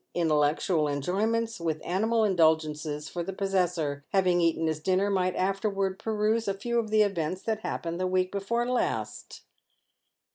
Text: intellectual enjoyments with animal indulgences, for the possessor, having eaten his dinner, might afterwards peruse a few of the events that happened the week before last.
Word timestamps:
intellectual 0.15 0.87
enjoyments 0.87 1.59
with 1.59 1.79
animal 1.85 2.23
indulgences, 2.23 3.07
for 3.07 3.21
the 3.21 3.31
possessor, 3.31 4.03
having 4.13 4.41
eaten 4.41 4.65
his 4.65 4.79
dinner, 4.79 5.11
might 5.11 5.35
afterwards 5.35 5.97
peruse 6.01 6.47
a 6.47 6.55
few 6.55 6.79
of 6.79 6.89
the 6.89 7.03
events 7.03 7.43
that 7.43 7.59
happened 7.59 7.99
the 7.99 8.07
week 8.07 8.31
before 8.31 8.65
last. 8.67 9.43